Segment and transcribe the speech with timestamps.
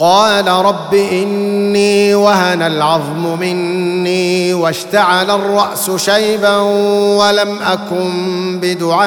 [0.00, 6.56] قال رب إني وهن العظم مني واشتعل الرأس شيبا
[7.16, 9.00] ولم أكن بدعائك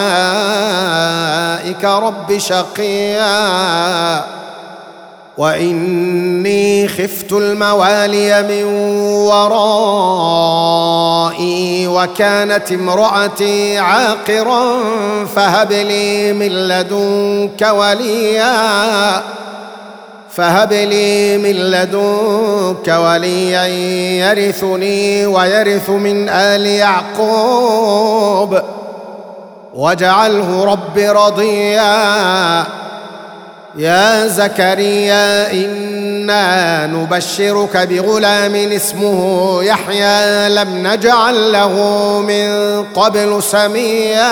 [1.85, 4.23] رب شقيا
[5.37, 8.63] وإني خفت الموالي من
[10.13, 10.67] ورائي
[11.87, 14.79] وكانت امرأتي عاقرا
[15.35, 19.23] فهب لي من لدنك وليا
[20.35, 23.65] فهب لي من لدنك وليا
[24.25, 28.61] يرثني ويرث من آل يعقوب.
[29.73, 32.65] واجعله رب رضيا.
[33.75, 40.49] يا زكريا إنا نبشرك بغلام اسمه يحيى.
[40.49, 41.73] لم نجعل له
[42.27, 44.31] من قبل سميا.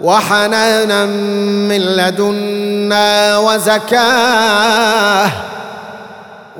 [0.00, 5.30] وحنانا من لدنا وزكاة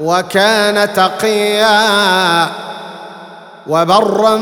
[0.00, 2.48] وكان تقيا
[3.66, 4.38] وبرا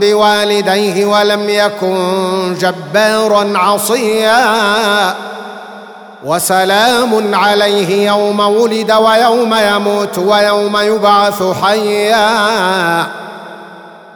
[0.00, 4.44] بوالديه ولم يكن جبارا عصيا
[6.24, 13.23] وسلام عليه يوم ولد ويوم يموت ويوم يبعث حيا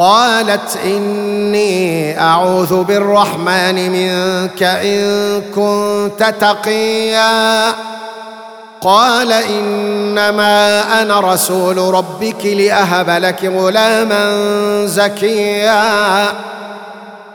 [0.00, 7.74] قالت إني أعوذ بالرحمن منك إن كنت تقيا.
[8.80, 14.36] قال إنما أنا رسول ربك لأهب لك غلاما
[14.86, 16.28] زكيا.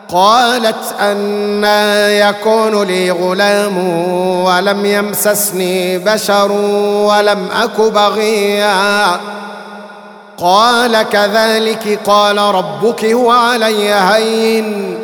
[0.09, 3.77] قالت أنا يكون لي غلام
[4.43, 9.34] ولم يمسسني بشر ولم أك بغيا.
[10.37, 14.97] قال كذلك قال ربك هو علي هين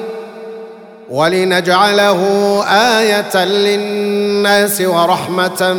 [1.10, 2.24] ولنجعله
[2.68, 5.74] آية للناس ورحمة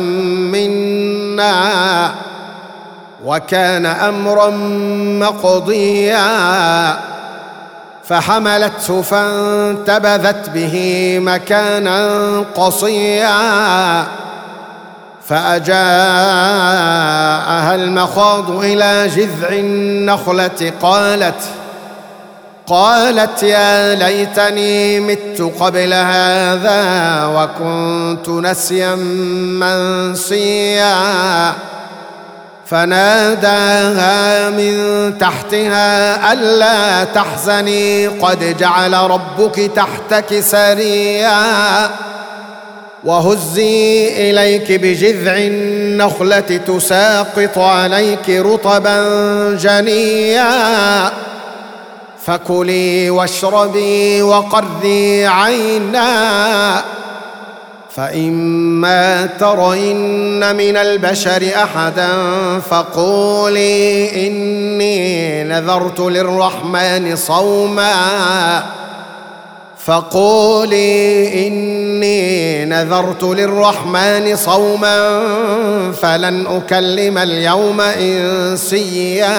[0.51, 2.11] منا
[3.25, 4.49] وكان أمرا
[5.19, 6.23] مقضيا
[8.03, 12.19] فحملته فانتبذت به مكانا
[12.55, 14.07] قصيا
[17.75, 21.41] المخاض إلى جذع النخلة قالت
[22.67, 28.95] قالت يا ليتني مت قبل هذا وكنت نسيا
[29.59, 30.93] منسيا.
[32.65, 41.39] فناداها من تحتها ألا تحزني قد جعل ربك تحتك سريا.
[43.05, 48.97] وهزي إليك بجذع النخلة تساقط عليك رطبا
[49.61, 51.11] جنيا
[52.25, 56.83] فكلي واشربي وقري عينا.
[57.95, 62.09] فإما ترين من البشر أحدا
[62.69, 67.93] فقولي إني نذرت للرحمن صوما.
[69.85, 75.21] فقولي إني نذرت للرحمن صوما
[76.01, 79.33] فلن أكلم اليوم إنسيا.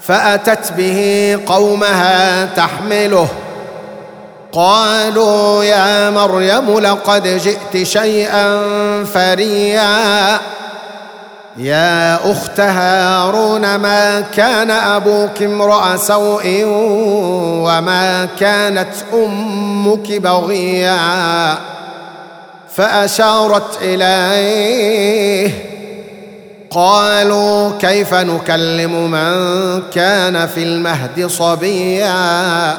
[0.00, 3.28] فأتت به قومها تحمله.
[4.52, 8.60] قالوا يا مريم لقد جئت شيئا
[9.04, 10.40] فريا.
[11.58, 16.62] يا أخت هارون ما كان أبوك امرأ سوء
[17.66, 20.98] وما كانت أمك بغيا؟
[22.74, 25.50] فأشارت إليه
[26.70, 32.78] قالوا كيف نكلم من كان في المهد صبيا؟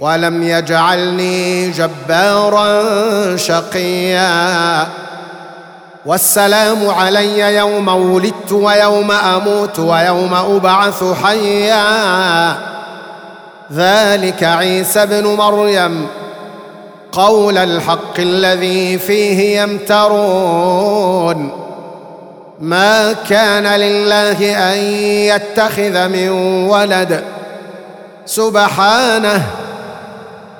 [0.00, 2.82] ولم يجعلني جبارا
[3.36, 4.86] شقيا.
[6.06, 11.84] والسلام علي يوم ولدت ويوم أموت ويوم أبعث حيا.
[13.72, 16.06] ذلك عيسى ابن مريم.
[17.12, 21.50] قول الحق الذي فيه يمترون.
[22.60, 26.28] ما كان لله أن يتخذ من
[26.68, 27.24] ولد.
[28.26, 29.46] سبحانه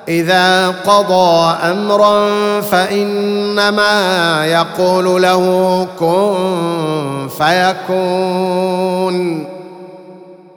[0.09, 2.29] إذا قضى أمرا
[2.61, 8.79] فإنما يقول له كن فيكون.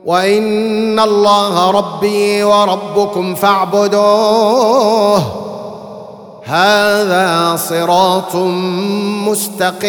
[0.04, 5.22] وإن الله ربي وربكم فاعبدوه.
[6.44, 8.36] هذا صراط
[9.26, 9.82] مستقيم.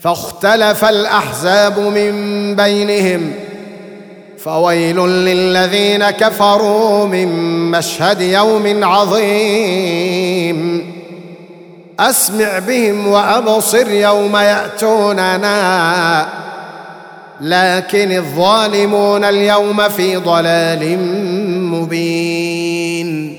[0.00, 3.47] فاختلف الأحزاب من بينهم.
[4.44, 7.28] فويل للذين كفروا من
[7.70, 10.58] مشهد يوم عظيم.
[12.00, 15.48] أسمع بهم وأبصر يوم يأتوننا.
[17.40, 20.98] لكن الظالمون اليوم في ضلال
[21.70, 23.38] مبين.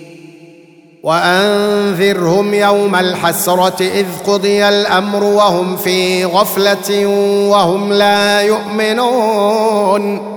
[1.04, 7.06] وأنذرهم يوم الحسرة إذ قضي الأمر وهم في غفلة
[7.50, 10.29] وهم لا يؤمنون.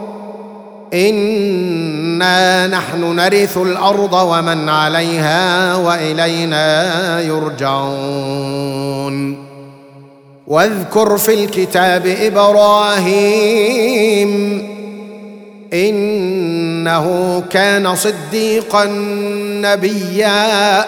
[0.92, 8.72] انا نحن نرث الأرض ومن عليها والينا يرجعون
[10.46, 13.52] واذكر في الكتاب إبراهيم
[15.72, 18.84] انه كان صديقا
[19.62, 20.84] نبيا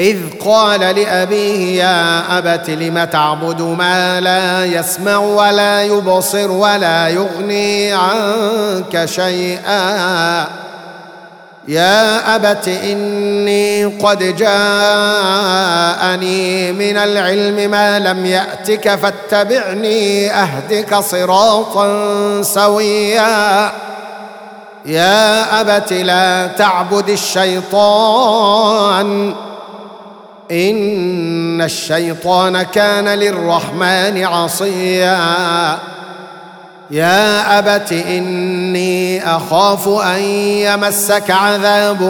[0.00, 9.04] إذ قال لأبيه يا أبت لم تعبد ما لا يسمع ولا يبصر ولا يغني عنك
[9.04, 10.46] شيئا؟
[11.68, 14.52] يا أبت إني قد جاءني
[16.72, 21.88] من العلم ما لم يأتك فاتبعني أهدك صراطا
[22.42, 23.72] سويا.
[24.86, 28.30] يا أبت لا تعبد الشيطان.
[30.50, 35.78] إن الشيطان كان للرحمن عصيا.
[36.90, 42.02] يا أبت إني أخاف أن يمسك عذاب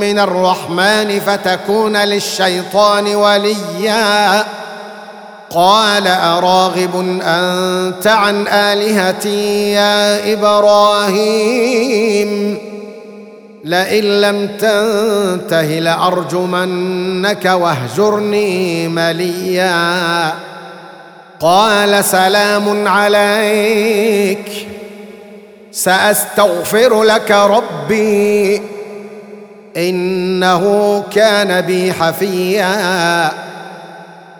[0.00, 4.44] من الرحمن فتكون للشيطان وليا.
[5.50, 11.84] قال أراغب أنت عن آلهتي يا إبراهيم؟
[13.64, 20.32] لئن لم تنته لأرجمنك واهجرني مليا.
[21.40, 24.66] قال سلام عليك.
[25.72, 28.62] سأستغفر لك ربي.
[29.76, 33.30] إنه كان بي حفيا.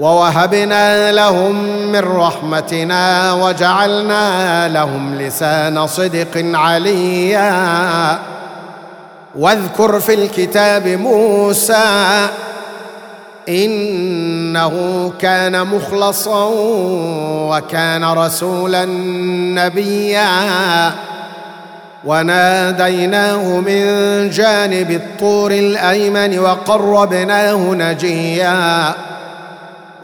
[0.00, 1.54] ووهبنا لهم
[1.92, 8.18] من رحمتنا وجعلنا لهم لسان صدق عليا.
[9.38, 12.28] واذكر في الكتاب موسى
[13.48, 14.74] إنه
[15.20, 16.50] كان مخلصا
[17.50, 18.84] وكان رسولا
[19.54, 20.30] نبيا.
[22.04, 23.84] وناديناه من
[24.30, 28.94] جانب الطور الأيمن وقربناه نجيا.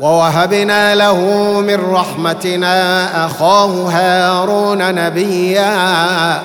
[0.00, 1.20] ووهبنا له
[1.60, 6.42] من رحمتنا أخاه هارون نبيا.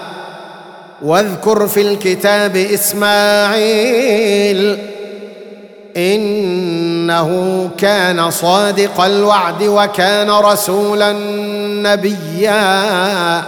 [1.01, 4.11] واذكر في الكتاب إسماعيل
[5.97, 11.13] إنه كان صادق الوعد وكان رسولا
[11.83, 13.43] نبيا.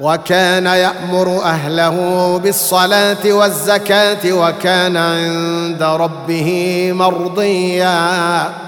[0.00, 1.96] وكان يأمر أهله
[2.44, 8.65] بالصلاة والزكاة وكان عند ربه مرضيا.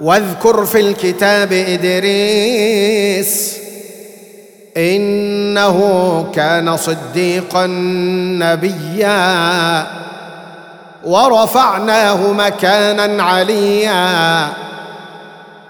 [0.00, 3.56] واذكر في الكتاب إدريس
[4.76, 5.78] إنه
[6.34, 7.66] كان صديقا
[8.40, 9.86] نبيا
[11.04, 14.48] ورفعناه مكانا عليا.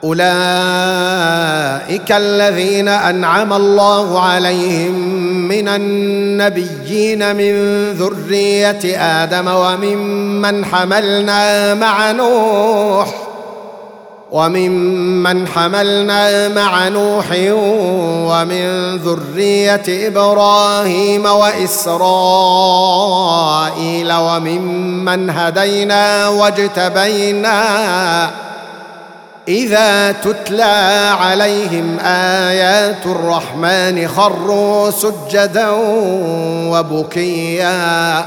[0.05, 0.29] أولئك
[2.13, 4.95] الذين أنعم الله عليهم
[5.49, 7.53] من النبيين من
[7.93, 13.26] ذرية آدم وممن حملنا مع نوح.
[14.31, 17.27] وممن حملنا مع نوح
[18.31, 21.93] ومن ذرية إبراهيم وإسرائيل
[24.13, 27.67] وممن هدينا واجتبينا
[29.49, 35.69] إذا تتلى عليهم آيات الرحمن خروا سجدا
[36.71, 38.27] وبكيا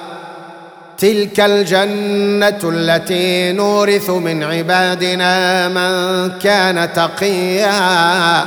[1.01, 8.45] تلك الجنة التي نورث من عبادنا من كان تقيا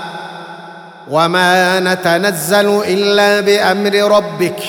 [1.11, 4.63] وما نتنزل إلا بأمر ربك.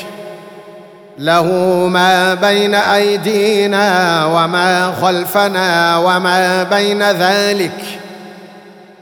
[1.17, 1.43] له
[1.87, 7.85] ما بين أيدينا وما خلفنا وما بين ذلك.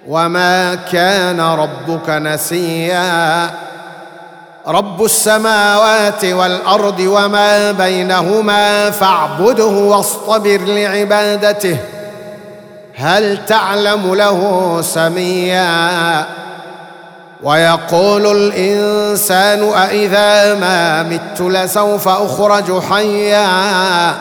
[0.07, 3.49] وما كان ربك نسيا.
[4.67, 11.77] رب السماوات والأرض وما بينهما فاعبده واصطبر لعبادته.
[12.95, 16.25] هل تعلم له سميا؟
[17.43, 24.15] ويقول الإنسان أإذا ما مت لسوف أخرج حيا؟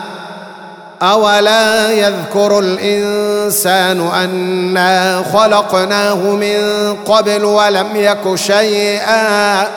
[1.01, 6.57] أولا يذكر الإنسان أنا خلقناه من
[7.05, 9.67] قبل ولم يك شيئا؟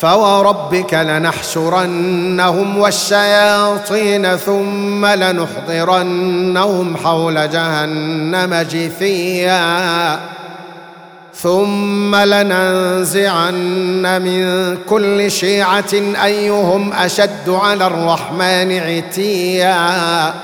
[0.00, 10.20] فوربك لنحشرنهم والشياطين ثم لنحضرنهم حول جهنم جثيا.
[11.34, 20.34] ثم لننزعن من كل شيعة أيهم أشد على الرحمن عتيا.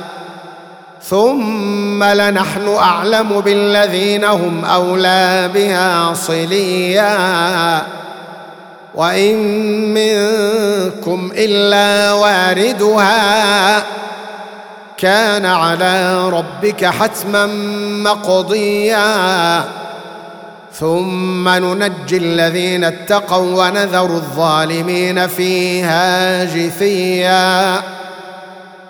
[1.03, 8.06] ثم لنحن أعلم بالذين هم أولى بها صليا.
[8.97, 9.37] وإن
[9.95, 13.83] منكم إلا واردها
[14.99, 17.47] كان على ربك حتما
[18.03, 19.65] مقضيا.
[20.73, 27.83] ثم ننجي الذين اتقوا ونذر الظالمين فيها جثيا.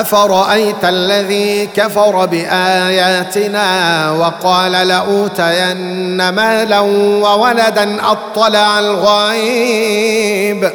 [0.00, 10.70] افرايت الذي كفر باياتنا وقال لاوتين مالا وولدا اطلع الغيب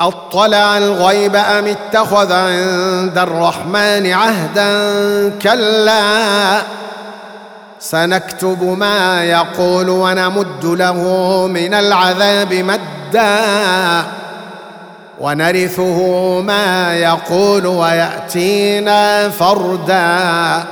[0.00, 4.72] اطلع الغيب ام اتخذ عند الرحمن عهدا
[5.42, 6.62] كلا
[7.80, 10.96] سنكتب ما يقول ونمد له
[11.46, 14.06] من العذاب مدا
[15.20, 20.64] ونرثه ما يقول ويأتينا فردا.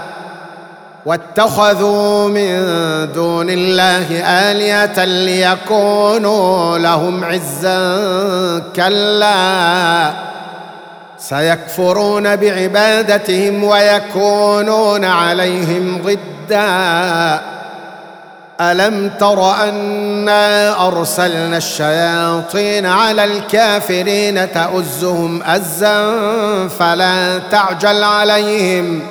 [1.07, 2.49] واتخذوا من
[3.13, 10.13] دون الله آلهة ليكونوا لهم عزا كلا.
[11.19, 17.41] سيكفرون بعبادتهم ويكونون عليهم ضدا
[18.61, 26.19] ألم تر أنا أرسلنا الشياطين على الكافرين تؤزهم أزا
[26.79, 29.03] فلا تعجل عليهم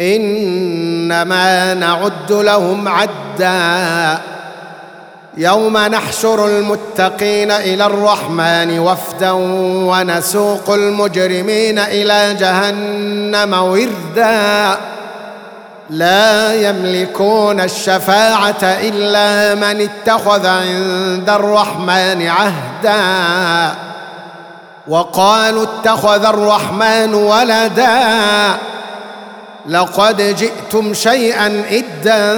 [0.00, 4.18] إنما نعد لهم عدا
[5.36, 9.30] يوم نحشر المتقين إلى الرحمن وفدا
[9.90, 14.91] ونسوق المجرمين إلى جهنم وردا
[15.92, 23.76] لا يملكون الشفاعة إلا من اتخذ عند الرحمن عهدا.
[24.88, 27.98] وقالوا اتخذ الرحمن ولدا.
[29.66, 32.32] لقد جئتم شيئا إدا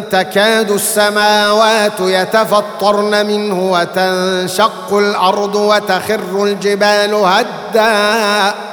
[0.00, 8.69] تكاد السماوات يتفطرن منه وتنشق الأرض وتخر الجبال هدا.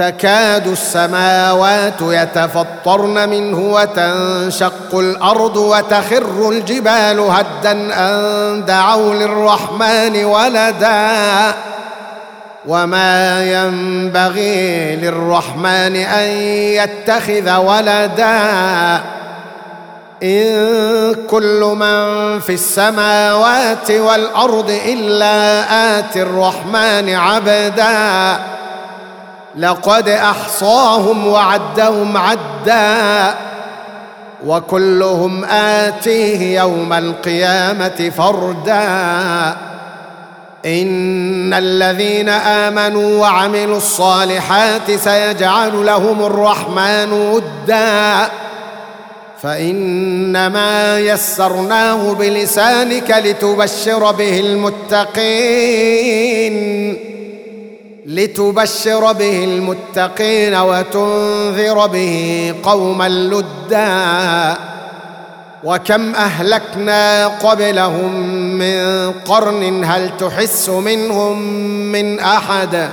[0.00, 11.54] تكاد السماوات يتفطرن منه وتنشق الأرض وتخر الجبال هدا أن دعوا للرحمن ولدا.
[12.66, 16.28] وما ينبغي للرحمن أن
[16.80, 18.40] يتخذ ولدا.
[20.22, 25.64] إن كل من في السماوات والأرض إلا
[25.98, 28.38] آتي الرحمن عبدا.
[29.56, 33.34] لقد أحصاهم وعدهم عدا
[34.46, 39.56] وكلهم آتيه يوم القيامة فردا.
[40.66, 48.28] إن الذين آمنوا وعملوا الصالحات سيجعل لهم الرحمن ودا.
[49.42, 55.10] فإنما يسرناه بلسانك لتبشر به المتقين.
[58.10, 64.56] لتبشر به المتقين وتنذر به قوما لدا
[65.64, 68.14] وكم أهلكنا قبلهم
[68.58, 71.42] من قرن هل تحس منهم
[71.92, 72.90] من أحد؟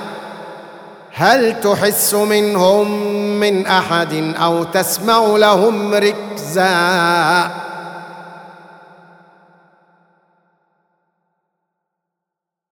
[1.13, 7.66] هل تحس منهم من أحد أو تسمع لهم ركزا؟